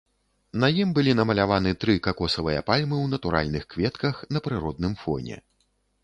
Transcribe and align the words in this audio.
На 0.61 0.67
ім 0.83 0.93
былі 0.97 1.11
намаляваны 1.17 1.73
тры 1.83 1.93
какосавыя 2.07 2.63
пальмы 2.69 2.95
ў 3.01 3.05
натуральных 3.13 3.67
кветках 3.73 4.23
на 4.37 4.41
прыродным 4.47 4.97
фоне. 5.03 5.37